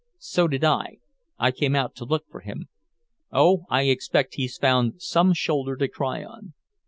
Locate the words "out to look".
1.75-2.25